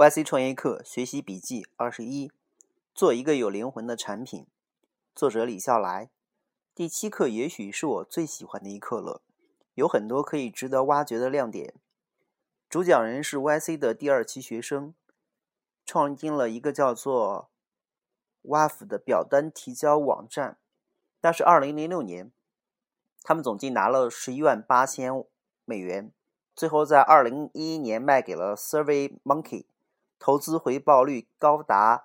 [0.00, 2.32] YC 创业课学习笔记二十一：
[2.94, 4.46] 做一个有灵魂的产品。
[5.14, 6.08] 作者李笑来。
[6.74, 9.20] 第七课也许是我最喜欢的一课了，
[9.74, 11.74] 有很多可以值得挖掘的亮点。
[12.70, 14.94] 主讲人是 YC 的第二期学生，
[15.84, 17.50] 创建了一个叫做
[18.44, 20.56] WAF 的表单提交网站。
[21.20, 22.32] 那是二零零六年，
[23.22, 25.12] 他们总计拿了十一万八千
[25.66, 26.10] 美元，
[26.56, 29.66] 最后在二零一一年卖给了 Survey Monkey。
[30.20, 32.04] 投资回报率高达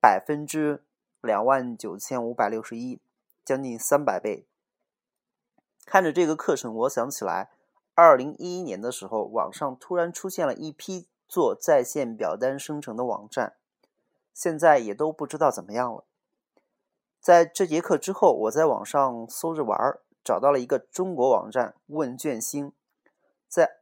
[0.00, 0.84] 百分之
[1.20, 3.00] 两万九千五百六十一，
[3.44, 4.46] 将近三百倍。
[5.84, 7.50] 看着这个课程，我想起来，
[7.94, 13.56] 二零一一年的时候，网上突然出现了一批做在线表单生成的网站，
[14.32, 16.04] 现在也都不知道怎么样了。
[17.20, 22.72] 在这节课之后，我在网上搜着玩儿，找到了一个中国网站“问卷星”，
[23.48, 23.80] 在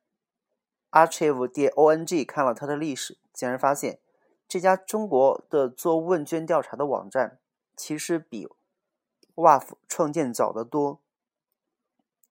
[0.92, 3.18] Archive 点 ONG 看了它的历史。
[3.32, 3.98] 竟然发现，
[4.46, 7.38] 这家中国的做问卷调查的网站，
[7.74, 8.46] 其实比
[9.34, 11.00] WAF 创建早得多。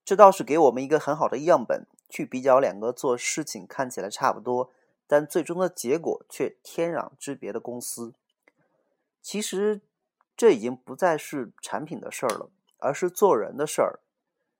[0.05, 4.71] 这倒是给我们一个很好的样本，去比较两个做事情看起来差不多，
[5.07, 8.13] 但最终的结果却天壤之别的公司。
[9.21, 9.81] 其实，
[10.37, 13.99] 这已经不再是产品的事儿了，而是做人的事儿。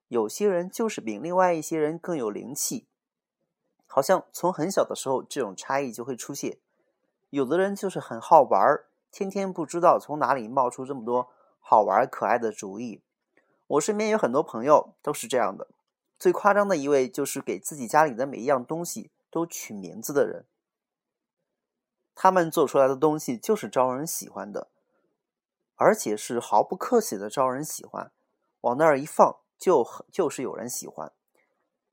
[0.08, 2.86] 有些人就是比另外一些人更有灵气。
[3.94, 6.56] 好像从很小的时候，这种差异就会出现。
[7.28, 11.28] 有的人就是很好玩儿，天天不知道从哪里冒出这么多
[11.60, 13.02] 好玩可爱的主意。
[13.66, 15.68] 我身边有很多朋友都是这样的。
[16.18, 20.46] 最夸张的一位就是给自己家里的每一样东西都取名字的人。
[22.14, 24.68] 他们做出来的东西就是招人喜欢的，
[25.76, 28.10] 而且是毫不客气的招人喜欢。
[28.62, 31.12] 往那儿一放，就就是有人喜欢。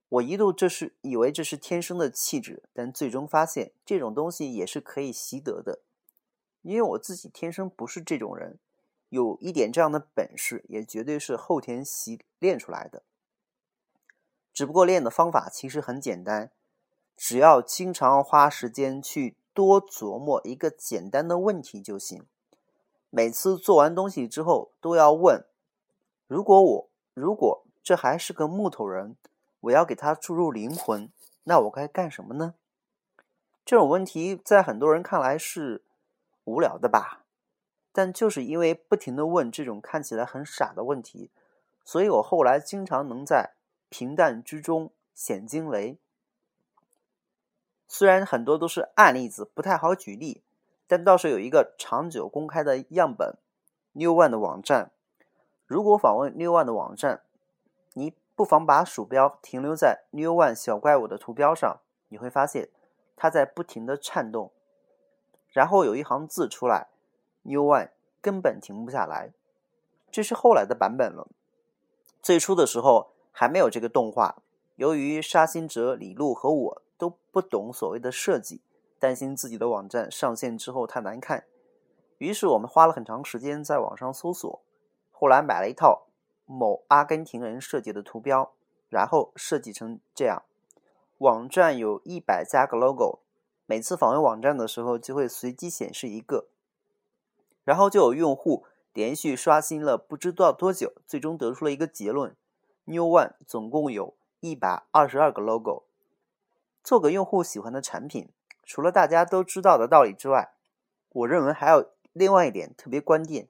[0.09, 5.81] 我一度这是以为这是天生的气质，但最终发现这种东西也是可以习得的。
[6.63, 8.57] 因为我自己天生不是这种人，
[9.09, 13.03] 有一点这样的本事，也绝对是后天习练出来的。
[14.51, 16.51] 只不过练的方法其实很简单，
[17.15, 22.25] 只要经常花时间去多琢磨一个简单的问题就行。
[23.11, 25.45] 每次做完东西之后都要问：
[26.25, 29.15] 如果我如果这还是个木头人。
[29.61, 31.11] 我要给它注入灵魂，
[31.43, 32.55] 那我该干什么呢？
[33.65, 35.83] 这种问题在很多人看来是
[36.45, 37.23] 无聊的吧？
[37.91, 41.31] 但就是因为不停的问这种看起来很傻的问题，
[41.83, 43.53] 所以我后来经常能在
[43.89, 45.97] 平淡之中显惊雷。
[47.87, 50.43] 虽然很多都是暗例子，不太好举例，
[50.87, 53.35] 但倒是有一个长久公开的样本
[53.91, 54.91] 六万的网站。
[55.65, 57.21] 如果访问六万的网站，
[58.39, 62.69] 不妨把鼠标停留在 New One 小怪物的图标上，你会发现
[63.17, 64.53] 它在不停的颤动，
[65.49, 66.87] 然后有一行字出来
[67.41, 67.89] ，New One
[68.21, 69.33] 根本停不下来。
[70.09, 71.27] 这是后来的版本了，
[72.21, 74.37] 最初的时候还没有这个动画。
[74.77, 78.61] 由于沙星哲、李路和我都不懂所谓的设计，
[78.99, 81.43] 担心自己的网站上线之后太难看，
[82.19, 84.61] 于是我们花了很长时间在网上搜索，
[85.11, 86.05] 后来买了一套。
[86.51, 88.53] 某阿根廷人设计的图标，
[88.89, 90.41] 然后设计成这样。
[91.19, 93.19] 网站有一百加个 logo，
[93.67, 96.47] 每次访问网站的时候就会随机显示一个，
[97.63, 102.35] 然后就有用户连续刷新了不知道多久，最终得出了一个结论
[102.85, 105.83] ：New One 总共有一百二十二个 logo。
[106.83, 108.29] 做个用户喜欢的产品，
[108.63, 110.53] 除了大家都知道的道理之外，
[111.09, 113.47] 我认为还有另外一点特别关键。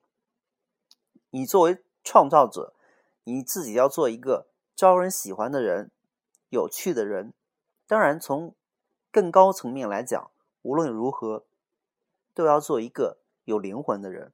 [1.29, 2.73] 你作为创造者。
[3.31, 5.91] 你自己要做一个招人喜欢的人，
[6.49, 7.33] 有趣的人。
[7.85, 8.55] 当然，从
[9.11, 10.31] 更高层面来讲，
[10.63, 11.45] 无论如何，
[12.33, 14.33] 都要做一个有灵魂的人。